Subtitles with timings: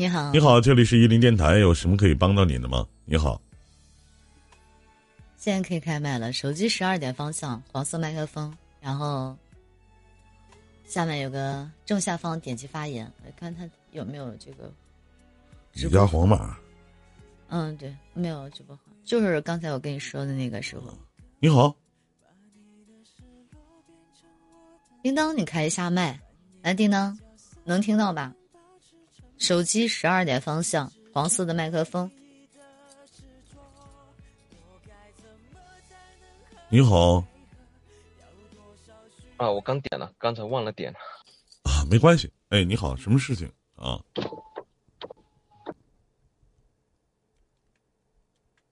[0.00, 2.88] 你好，你好，这里是伊林电台，有什么可以帮到您的吗？
[3.04, 3.38] 你好，
[5.36, 6.32] 现在可以开麦了。
[6.32, 8.50] 手机十二点方向，黄色麦克风，
[8.80, 9.36] 然后
[10.86, 14.72] 下面有个正下方点击发言，来看他有没有这个。
[15.74, 16.56] 你家黄马。
[17.48, 20.96] 嗯，对，没有直播号，就是刚才我跟你说的那个时候。
[21.40, 21.76] 你好，
[25.02, 26.18] 叮当，你开一下麦，
[26.62, 27.18] 来，叮当，
[27.64, 28.34] 能听到吧？
[29.40, 32.08] 手机十二点方向，黄色的麦克风。
[36.68, 37.24] 你好。
[39.38, 40.92] 啊，我刚点了，刚才忘了点。
[41.64, 42.30] 啊，没关系。
[42.50, 43.98] 哎，你好，什么事情啊？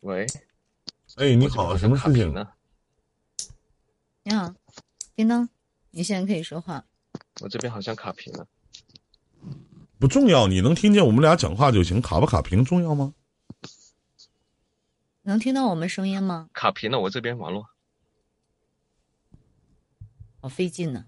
[0.01, 0.27] 喂。
[1.17, 2.47] 哎，你好，什么事情呢？
[4.23, 4.55] 你好，
[5.17, 5.49] 叮当，
[5.91, 6.85] 你现在可以说话。
[7.41, 8.47] 我这边好像卡屏了。
[9.99, 12.01] 不重要，你能听见我们俩讲话就行。
[12.01, 13.15] 卡不卡屏重要吗？
[15.23, 16.49] 能听到我们声音吗？
[16.55, 17.69] 卡屏了，我这边网络
[20.41, 21.05] 好费劲呢。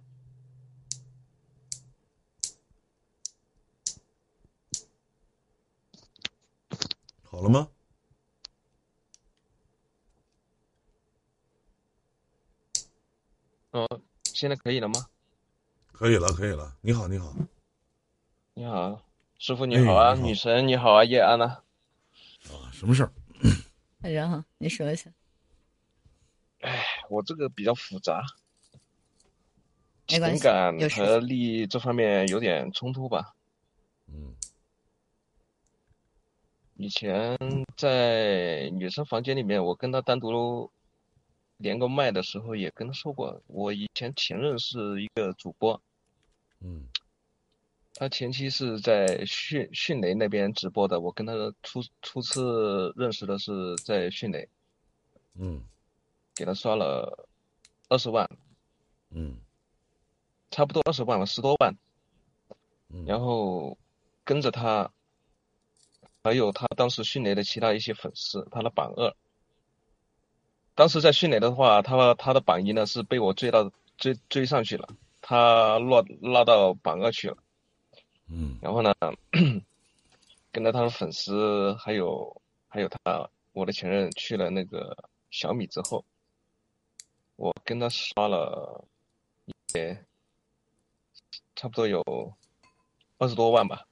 [7.23, 7.69] 好了吗？
[13.71, 13.89] 哦，
[14.25, 15.07] 现在可以了吗？
[15.93, 16.77] 可以了，可以了。
[16.81, 17.33] 你好，你好。
[18.55, 19.01] 你好，
[19.39, 21.45] 师傅你好啊，女神你好啊，叶安呐。
[22.49, 23.13] 啊，什么事儿？
[24.01, 25.11] 然后你说一下。
[26.61, 28.23] 哎，我这个比较复杂，
[30.09, 33.35] 情感和利益这方面有点冲突吧。
[34.09, 34.35] 嗯。
[36.77, 37.39] 以前
[37.77, 40.71] 在女生房间里面，我跟她单独
[41.57, 45.81] 连个麦的时候，也跟她说过，我以前前任是一个主播。
[46.61, 46.89] 嗯。
[48.01, 54.49] 他前期是在迅迅雷那边直播的，我跟他初初次认识的是在迅雷，
[55.35, 55.63] 嗯，
[56.35, 57.29] 给他刷了
[57.91, 58.27] 二十万，
[59.11, 59.37] 嗯，
[60.51, 61.77] 差不多二十万了，十多万，
[62.89, 63.77] 嗯，然后
[64.25, 64.91] 跟着他，
[66.23, 69.15] 还有他当时迅雷的其他一些粉丝，他的榜二，
[70.75, 74.89] 当时在迅雷的话，他他的榜一呢是被我追到追追上去了，
[75.21, 77.37] 他落落到榜二去了。
[78.33, 78.95] 嗯，然后呢，
[80.53, 84.97] 跟着他的粉丝，还有还有他我的前任去了那个
[85.31, 86.05] 小米之后，
[87.35, 88.85] 我跟他刷了，
[89.75, 90.05] 也
[91.57, 92.03] 差不多有
[93.19, 93.87] 二十多万吧。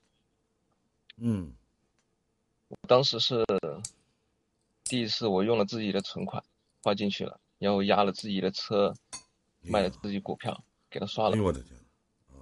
[1.17, 1.53] 嗯，
[2.69, 3.45] 我当时是
[4.85, 6.41] 第一次，我用了自己的存款
[6.85, 8.95] 花进去了，然后压了自己的车，
[9.63, 11.37] 卖了自己股票给他刷了。
[11.37, 11.77] 哎我的天，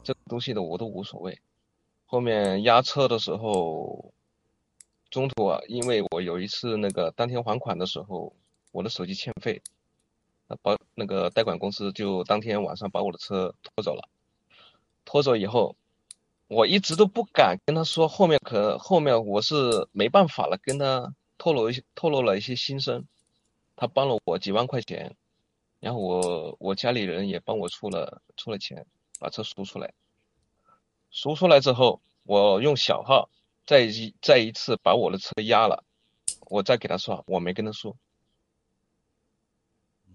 [0.05, 1.41] 这个东西的我都无所谓。
[2.07, 4.13] 后面押车的时候，
[5.11, 8.33] 中途啊，因为我有一次那个当天还款的时候，
[8.73, 9.61] 我的手机欠费，
[10.63, 14.09] 保那个贷款公司就当天晚上把我的车拖走了。
[15.05, 15.77] 拖走以后，
[16.49, 23.05] 我一直都不敢跟他说，后面可后面我是没办法了，跟他透露一些透露了一些心声。
[23.75, 25.17] 他帮了我几万块钱，
[25.81, 28.87] 然后我我家里人也帮我出了出了钱，
[29.19, 29.93] 把车赎出来。
[31.17, 33.31] 赎出来之后，我用小号
[33.65, 35.83] 再一再一次把我的车压了，
[36.41, 37.97] 我再给他刷，我没跟他说，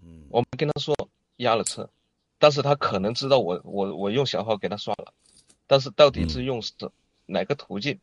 [0.00, 0.94] 嗯，我没跟他说
[1.38, 1.90] 压了车，
[2.38, 5.12] 但是他可能知道我我我用小号给他刷了，
[5.66, 6.72] 但是到底是用是
[7.26, 7.98] 哪个途径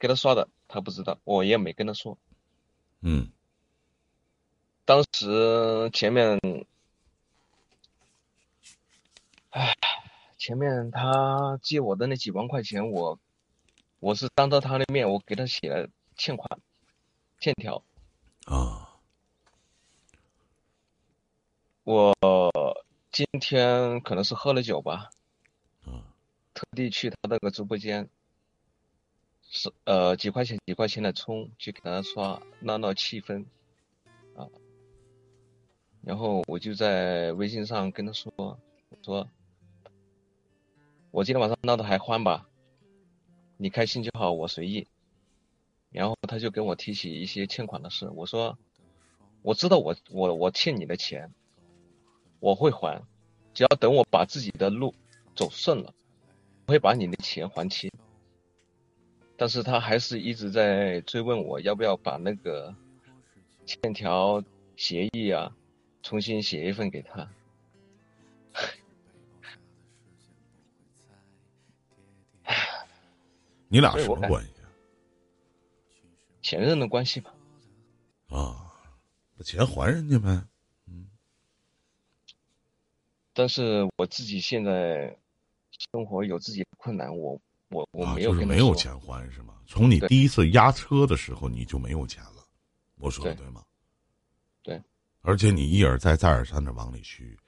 [0.00, 2.18] 给他刷的，他不知道，我也没跟他说，
[3.00, 3.30] 嗯，
[4.84, 6.40] 当时前面，
[9.50, 9.72] 唉。
[10.42, 13.16] 前面他借我的那几万块钱，我
[14.00, 16.60] 我是当着他的面，我给他写了欠款
[17.38, 17.84] 欠条
[18.46, 18.98] 啊。
[21.84, 22.12] 我
[23.12, 25.10] 今天可能是喝了酒吧，
[25.84, 26.10] 啊，
[26.54, 28.10] 特地去他那个直播间，
[29.48, 33.44] 是呃几块钱几块钱的充去给他刷闹闹气氛
[34.34, 34.48] 啊。
[36.00, 38.58] 然后我就在微信上跟他说，我
[39.04, 39.28] 说。
[41.12, 42.48] 我今天晚上闹得还欢吧？
[43.58, 44.86] 你开心就好，我随意。
[45.90, 48.58] 然后他就跟我提起一些欠款的事，我说
[49.42, 51.30] 我知道我我我欠你的钱，
[52.40, 53.02] 我会还，
[53.52, 54.94] 只要等我把自己的路
[55.36, 55.92] 走顺了，
[56.66, 57.90] 我会把你的钱还清。
[59.36, 62.74] 但是他还是一直在追问我要不要把那个
[63.66, 64.42] 欠条
[64.76, 65.54] 协议啊
[66.02, 67.28] 重新写一份给他。
[73.72, 74.50] 你俩什么关系？
[76.42, 77.32] 前任的关系吧。
[78.28, 78.70] 啊，
[79.34, 80.28] 把钱还人家呗。
[80.86, 81.06] 嗯
[83.32, 85.16] 但是我自己现在
[85.90, 87.40] 生活有自己的困难，我
[87.70, 89.54] 我我啊，没有没有钱还是吗？
[89.66, 92.44] 从你第一次押车的时候你就没有钱了，
[92.96, 93.64] 我说的对对吗？
[94.62, 94.82] 对。
[95.22, 97.38] 而且你一而再再而三的往里去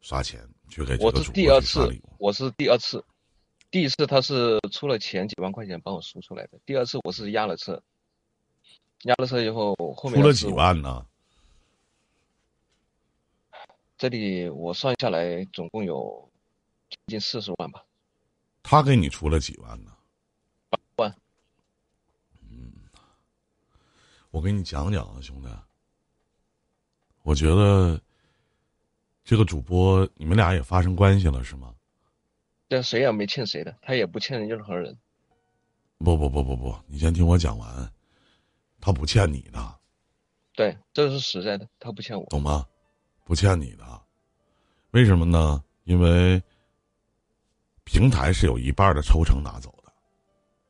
[0.00, 3.04] 刷钱，去给这我是第二次我是第二次，
[3.72, 7.82] 第一次他是出了钱几万块钱帮我输出来的，第二次我是压了车，
[9.04, 11.06] 压了车以后后面出了几万呢？
[13.96, 16.30] 这里我算下来总共有
[16.90, 17.82] 接近四十万吧，
[18.62, 19.96] 他给你出了几万呢？
[20.68, 21.16] 八万。
[22.50, 22.74] 嗯
[24.30, 25.48] 我给你讲讲啊，兄弟，
[27.22, 27.98] 我觉得
[29.24, 31.74] 这个主播你们俩也发生关系了是吗？
[32.72, 34.96] 但谁也没欠谁的，他也不欠任何人。
[35.98, 37.92] 不不不不不，你先听我讲完，
[38.80, 39.78] 他不欠你的，
[40.54, 42.24] 对，这是实在的，他不欠我。
[42.30, 42.66] 懂吗？
[43.24, 43.84] 不欠你的，
[44.92, 45.62] 为什么呢？
[45.84, 46.42] 因为
[47.84, 49.92] 平台是有一半的抽成拿走的，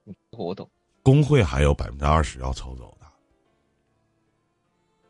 [0.04, 0.69] 这个我懂。
[1.04, 3.06] 工会还有百分之二十要抽走的，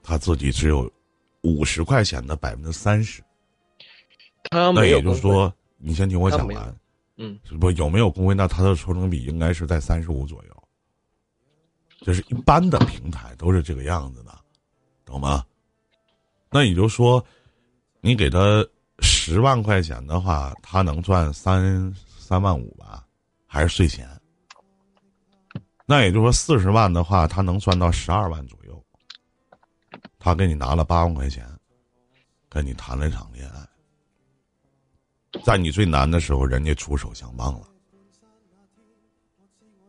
[0.03, 0.93] 他自己只有
[1.41, 3.25] 五十块钱的百分之三十。
[4.51, 6.77] 那他没有也就是，说，你先听我讲完，
[7.25, 8.35] 嗯，不有没有工会？
[8.35, 10.63] 那他的抽成比应该是在三十五左右，
[12.01, 14.37] 就是一般的平台都是这个样子的，
[15.05, 15.45] 懂吗？
[16.51, 17.25] 那也就是说，
[18.01, 18.67] 你给他
[18.99, 23.07] 十万块钱的话，他能赚三三万五吧，
[23.47, 24.09] 还是税前？
[25.87, 28.85] 那也就是说，四十万的话，他能赚到十二万左右。
[30.19, 31.47] 他给你拿了八万块钱，
[32.49, 33.72] 跟你谈了一场恋爱。
[35.45, 37.69] 在你最难的时候，人家出手相帮了。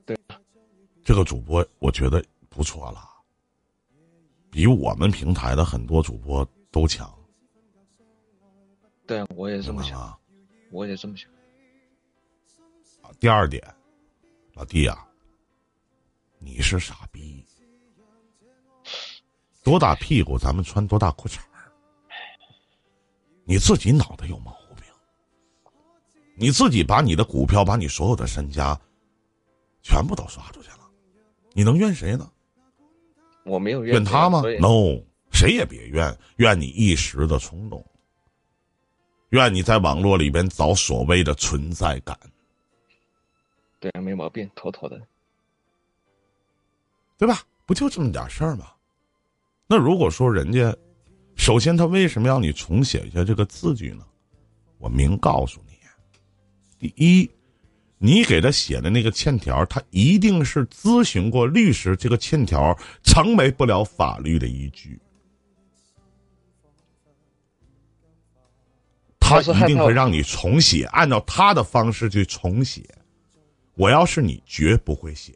[0.05, 0.17] 对，
[1.03, 3.07] 这个主播我觉得不错了，
[4.49, 7.13] 比我们平台的很多主播都强。
[9.05, 10.17] 对，我也这么想？
[10.71, 11.29] 我也这么想。
[13.01, 13.61] 啊第二点，
[14.53, 15.07] 老弟呀、
[16.39, 17.45] 你是傻逼，
[19.63, 21.71] 多大屁股咱们穿多大裤衩儿
[23.45, 24.62] 你自己脑袋有毛病，
[26.35, 28.79] 你自己把你的股票，把你所有的身家，
[29.81, 30.79] 全部都刷出去了，
[31.53, 32.29] 你能怨谁呢？
[33.43, 37.85] 我没有怨怨他吗？No，谁也别怨，怨你一时的冲动，
[39.29, 42.17] 怨你在网络里边找所谓的存在感。
[43.79, 45.01] 对，没毛病，妥妥的。
[47.17, 47.41] 对吧？
[47.65, 48.71] 不就这么点事儿吗？
[49.67, 50.75] 那如果说人家，
[51.35, 54.05] 首先他为什么要你重写一下这个字据呢？
[54.77, 55.62] 我明告诉你，
[56.83, 57.29] 第一，
[57.97, 64.99] 你给他写的那个欠条，他一定是咨询过律师，这个欠条成为不了法律的依据，
[69.17, 72.83] 他一定会让你重写，按照他的方式去重写。
[73.75, 75.33] 我要是你，绝不会写。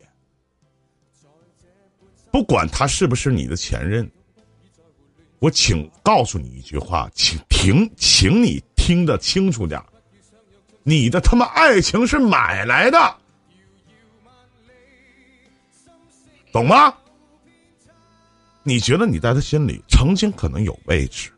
[2.29, 4.11] 不管他是不是你的前任，
[5.39, 9.85] 我请告诉你一句话，请听，请你听得清楚点儿
[10.87, 12.97] 你的他妈爱情是买来的，
[16.49, 16.93] 懂吗？
[18.63, 21.29] 你觉得你在他心里曾经可能有位置，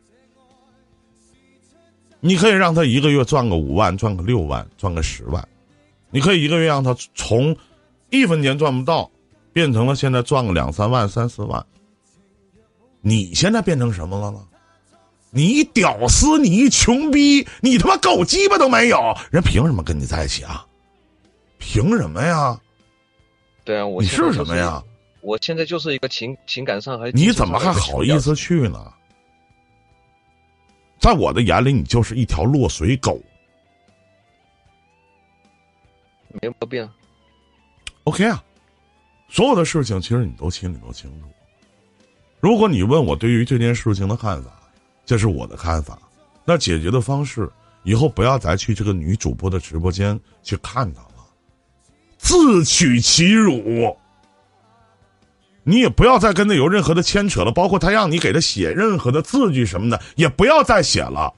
[2.20, 5.48] 你可以让他一个月赚个五万，赚个六万，赚个十万，
[6.10, 7.56] 你可以一个月让他从
[8.10, 9.10] 一分钱赚不到，
[9.52, 11.66] 变成了现在赚个两三万、三四万。
[13.00, 14.46] 你现在变成什么了呢？
[15.30, 20.66] 你一屌丝，你一穷逼，你他妈狗鸡巴都没有，人凭什么跟你在一起啊？
[21.58, 22.60] 凭什么呀？
[23.64, 24.82] 对啊，我你是是什么呀？
[25.20, 28.92] 我现在就是一个情情感上还你怎么还好意思去呢？
[30.98, 33.20] 在我的眼里，你就是一条落水狗。
[36.42, 36.92] 没毛病啊
[38.04, 38.42] ？OK 啊，
[39.28, 41.28] 所有的事情其实你都心里都清楚。
[42.40, 44.59] 如果你问我对于这件事情的看法，
[45.04, 45.98] 这是我的看法。
[46.44, 47.48] 那解决的方式，
[47.82, 51.24] 以后不要再去这个女主播的直播间去看她了，
[52.18, 53.96] 自取其辱。
[55.62, 61.32] 你也不要再跟她有任何的牵扯了，包括她让你给她写任何的字据什么的，也不要再写了。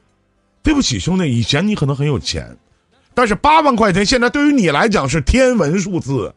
[0.62, 2.56] 对不起，兄弟，以前你可能很有钱，
[3.14, 6.32] 但是八万块钱现在对于你来讲是天文数字。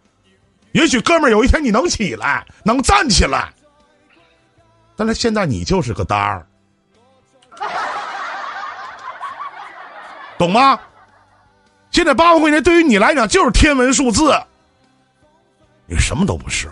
[0.71, 3.53] 也许哥们儿有一天你能起来，能站起来，
[4.95, 6.45] 但是现在你就是个单儿，
[10.37, 10.79] 懂吗？
[11.91, 14.33] 现在八万块钱对于你来讲就是天文数字，
[15.85, 16.69] 你什么都不是。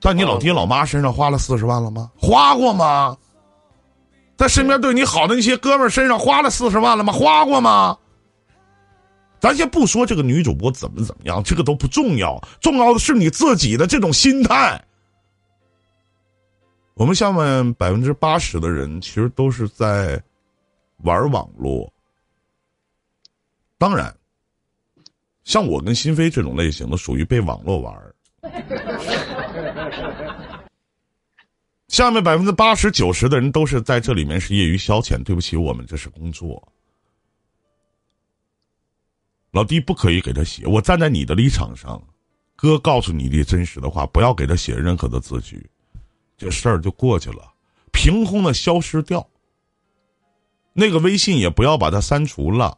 [0.00, 2.10] 在你老爹老妈身上花了四十万了吗？
[2.16, 3.16] 花过吗？
[4.36, 7.12] 在身边对你好的那些哥们儿身上花了四十万了吗？
[7.12, 7.96] 花过吗？
[9.38, 14.82] 咱先不说这个女主播怎么怎么样，这个都不重要，重要的是你自己的这种心态。
[16.94, 20.22] 我们下面百分之八十的人其实都是在
[20.98, 21.92] 玩网络。
[23.78, 24.16] 当然，
[25.44, 28.14] 像我跟新飞这种类型的，属于被网络玩。
[31.88, 35.22] 下面百分之八十九十的人都是在这里面是业余消遣。
[35.22, 36.72] 对不起，我们这是工作。
[39.52, 40.66] 老弟不可以给他写。
[40.66, 42.02] 我站在你的立场上，
[42.54, 45.68] 哥告诉你的真实的话，不要给他写任何的字句，
[46.36, 47.52] 这事儿就过去了，
[47.92, 49.26] 凭空的消失掉。
[50.76, 52.76] 那个微信也不要把它删除了，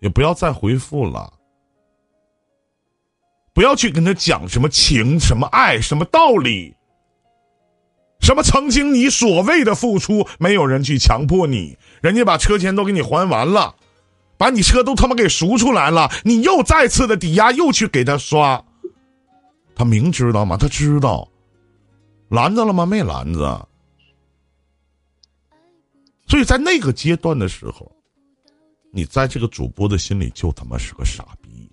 [0.00, 1.32] 也不要再回复了。
[3.54, 6.76] 不要去跟他讲什么情、什么爱、什么道理。
[8.20, 13.76] 什么曾经你所谓的付出，没有人去强迫你，人家把车钱都给你还完了，
[14.36, 18.62] 把你车都他妈给赎出来了，你又再次的抵押，又去给他刷，
[19.74, 20.56] 他明知道吗？
[20.56, 21.28] 他知道，
[22.28, 22.84] 拦着了吗？
[22.84, 23.67] 没拦着。
[26.28, 27.90] 所以在那个阶段的时候，
[28.92, 31.70] 你在这个主播的心里就他妈是个傻逼。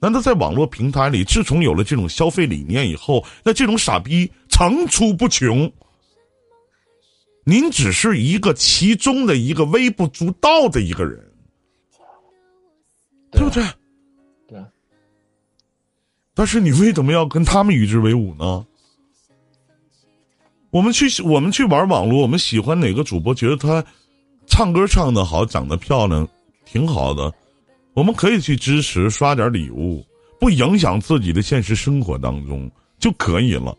[0.00, 5.70] 难道在网络平台里，自从有了这种消费理念以后，那这种傻逼层出不穷？
[7.44, 11.32] 您只是一个其中的一个微不足道的一个人，
[13.30, 13.62] 对不对？
[14.48, 14.64] 对。
[16.34, 18.66] 但是你为什么要跟他们与之为伍呢？
[20.70, 23.84] 我们去我们去玩网络，我们喜欢哪个主播，觉得他
[24.46, 26.26] 唱歌唱的好，长得漂亮，
[26.64, 27.32] 挺好的。
[27.92, 30.04] 我们可以去支持，刷点礼物，
[30.38, 33.76] 不影响自己的现实生活当中就可以了。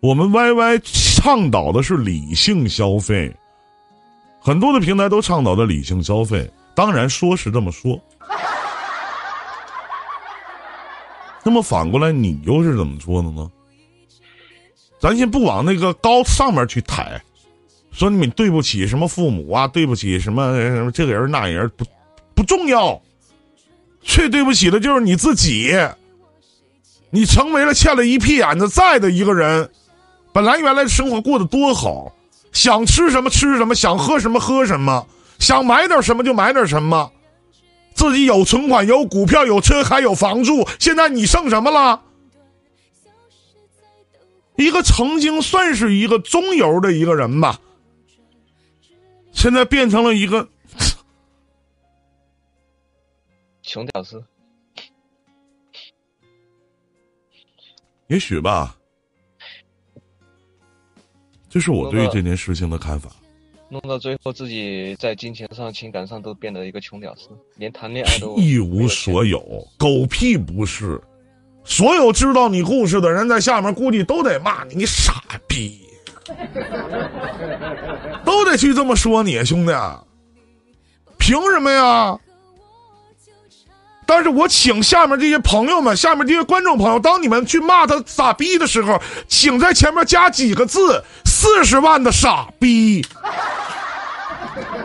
[0.00, 0.80] 我们 YY
[1.22, 3.30] 倡导的是理性消费，
[4.40, 6.50] 很多的平台都倡导的理性消费。
[6.74, 8.00] 当然说是这么说，
[11.44, 13.48] 那么反过来你又是怎么说的呢？
[15.02, 17.20] 咱先不往那个高上面去抬，
[17.90, 21.84] 说你们对不起什么父母啊，对不起什么什么这个人那人不。
[22.34, 23.02] 不重要，
[24.00, 25.76] 最对不起的就是你自己。
[27.10, 29.68] 你成为了欠了一屁眼子债的一个人。
[30.32, 32.10] 本来原来生活过得多好，
[32.52, 35.06] 想吃什么吃什么，想喝什么喝什么，
[35.38, 37.12] 想买点什么就买点什么，
[37.94, 40.66] 自己有存款、有股票、有车，还有房住。
[40.78, 42.00] 现在你剩什么了？
[44.56, 47.60] 一个曾经算是一个中游的一个人吧，
[49.32, 50.48] 现在变成了一个。
[53.62, 54.22] 穷屌丝，
[58.08, 58.76] 也许吧，
[61.48, 63.10] 这是我对这件事情的看法。
[63.70, 69.40] 弄到最后，自己在金钱上、情感上都变得一个穷屌丝，连谈恋爱都 一无所有，
[69.78, 71.00] 狗屁不是！
[71.64, 75.14] 所有知道你故事的人在下面估计都得骂你，你傻
[75.46, 75.86] 逼，
[78.24, 79.72] 都得去这么说你，兄弟，
[81.18, 82.18] 凭什么呀？
[84.04, 93.06] 但是我请下面这些朋友们，下面这些观众朋友，当你们去骂他傻逼的时候，请在前面加几个字：四十万的傻逼。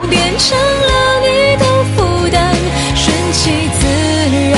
[0.09, 2.55] 变成了你的负担，
[2.95, 3.87] 顺其自
[4.51, 4.57] 然，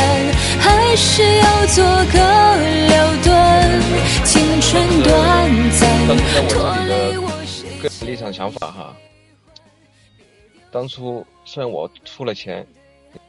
[0.59, 3.81] 还是要做个了断？
[4.25, 6.07] 青春短暂，
[6.49, 7.29] 脱离我
[7.81, 8.95] 个人立场想法哈。
[10.71, 12.65] 当初虽然我出了钱，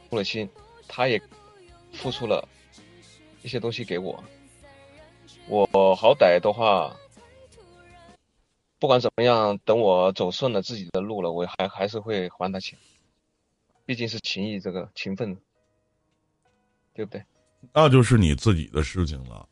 [0.09, 0.49] 出了心。
[0.93, 1.21] 他也
[1.93, 2.45] 付出了
[3.43, 4.21] 一些东西给我，
[5.47, 6.93] 我好歹的话，
[8.77, 12.77] 不管怎么样，等我走顺了自己的路了，我还还是会还他钱，
[13.85, 15.37] 毕竟是情谊，这个情分，
[16.93, 17.23] 对不对？
[17.73, 19.47] 那就是你自己的事情了。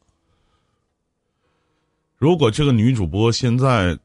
[2.18, 3.98] 如果这个女主播现在，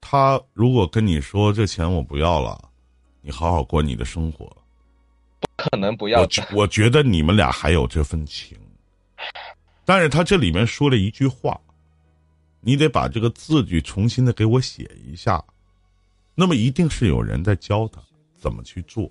[0.00, 2.70] 她如果跟你说这钱我不要了，
[3.20, 4.46] 你好好过你的生活。
[5.40, 6.20] 不可能不要。
[6.20, 8.56] 我我觉得你们俩还有这份情，
[9.84, 11.60] 但是他这里面说了一句话，
[12.60, 15.42] 你得把这个字句重新的给我写一下。
[16.34, 18.00] 那么一定是有人在教他
[18.36, 19.10] 怎么去做，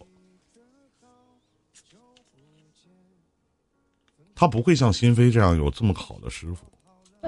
[4.40, 6.66] 他不会像新飞这样有这么好的师傅。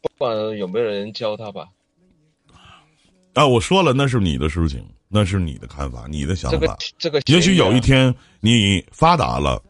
[0.00, 1.66] 不管有没有人教他吧。
[3.34, 4.88] 啊，我说了，那是你的事情。
[5.08, 6.76] 那是你的看法，你的想法。
[6.96, 9.60] 这个，也许有一天你发达了，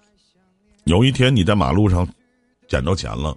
[0.84, 2.06] 有一天你在马路上
[2.68, 3.34] 捡到钱了，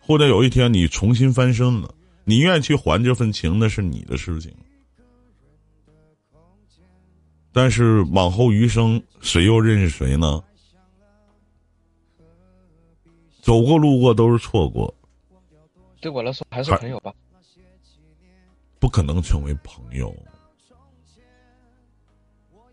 [0.00, 1.94] 或者有一天你重新翻身了，
[2.24, 4.52] 你愿意去还这份情，那是你的事情。
[7.54, 10.42] 但是往后余生，谁又认识谁呢？
[13.40, 14.92] 走过路过都是错过，
[16.00, 17.14] 对我来说还是朋友吧。
[18.80, 20.14] 不可能成为朋友，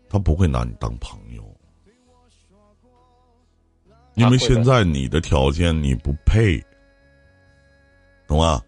[0.08, 1.56] 他不会拿你当朋友，
[4.14, 6.60] 因为现在你的条件你不配，
[8.26, 8.60] 懂吗？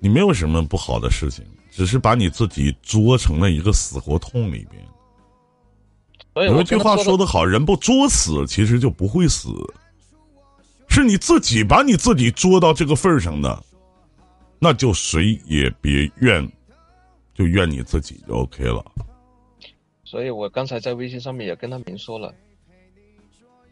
[0.00, 1.44] 你没有什么不好的事情，
[1.74, 6.46] 只是把你自己作成了一个死胡同里边。
[6.46, 9.48] 有一句话说的好，人不作死，其实就不会死。
[10.88, 13.60] 是你自己把你自己作到这个份儿上的。
[14.60, 16.48] 那就谁也别怨，
[17.34, 18.84] 就怨你自己就 OK 了。
[20.04, 22.32] 所以我刚才在微信上面也跟他明说了，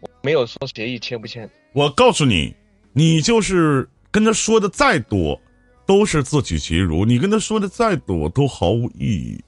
[0.00, 1.48] 我没有说协议签不签。
[1.72, 2.52] 我告诉你，
[2.92, 5.40] 你就是跟他说的再多，
[5.84, 9.44] 都是自取其辱；你跟他说的再多，都毫无意义。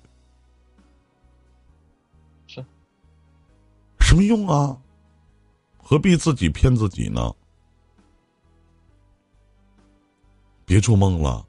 [2.46, 2.64] 是，
[4.00, 4.76] 什么用啊？
[5.78, 7.34] 何必自己骗自己呢？
[10.66, 11.46] 别做梦了，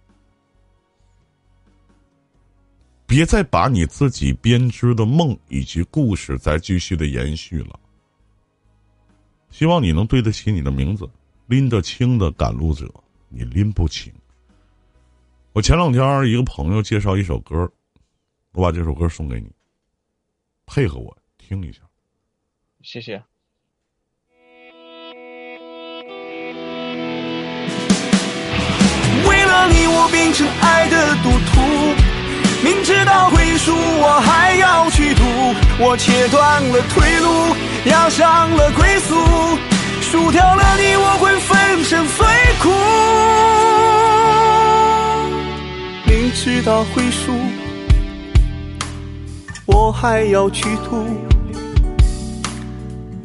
[3.06, 7.80] 别再把你自己编织的梦以及故事再继续的延续了。
[9.50, 11.10] 希望你能对得起你的名字，
[11.48, 12.94] 拎得清的赶路者，
[13.30, 14.12] 你拎不清。
[15.56, 17.72] 我前两天一个朋友介绍一首歌，
[18.52, 19.50] 我把这首歌送给你，
[20.66, 21.80] 配合我听一下。
[22.84, 23.14] 谢谢。
[29.26, 31.62] 为了你我变成爱的赌徒，
[32.62, 35.24] 明知道会输，我还要去赌。
[35.82, 37.56] 我切断了退路，
[37.90, 39.16] 押上了归宿，
[40.02, 42.28] 输掉了你，我会粉身碎
[42.62, 43.95] 骨。
[46.36, 47.32] 知道会输，
[49.66, 51.04] 我还要去赌。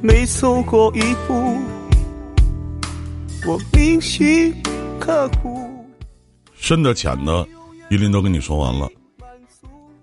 [0.00, 1.58] 每走过一步，
[3.46, 4.54] 我铭心
[5.00, 5.68] 刻骨。
[6.54, 7.46] 深的浅的，
[7.90, 8.88] 依林都跟你说完了。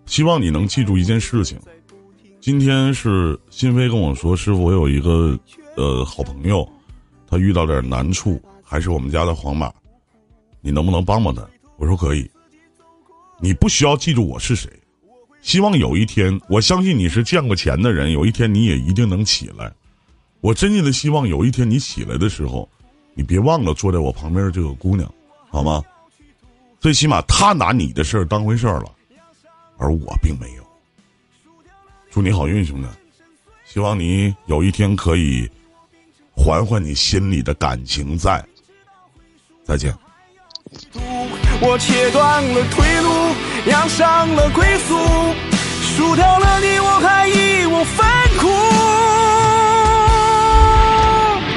[0.05, 1.57] 希望你能记住一件事情。
[2.41, 5.39] 今天是新飞跟我说，师傅，我有一个
[5.77, 6.67] 呃好朋友，
[7.25, 9.71] 他遇到点难处，还是我们家的黄马，
[10.59, 11.41] 你能不能帮帮他？
[11.77, 12.29] 我说可以。
[13.39, 14.71] 你不需要记住我是谁，
[15.41, 19.71] 希望有一天，我相信你是见过钱的人，有一天你也一定能起来。
[20.41, 22.67] 我真心的希望有一天你起来的时候，
[23.13, 25.11] 你别忘了坐在我旁边的这个姑娘，
[25.49, 25.83] 好吗？
[26.79, 28.91] 最起码他拿你的事儿当回事儿了，
[29.77, 30.63] 而我并没有。
[32.11, 32.87] 祝你好运，兄弟！
[33.65, 35.49] 希望你有一天可以
[36.35, 38.43] 还还你心里的感情债。
[39.63, 39.93] 再见。
[41.59, 43.09] 我切断了退路
[43.69, 44.95] 押上了归宿
[45.81, 48.07] 输掉了你我还义无反
[48.39, 48.96] 顾。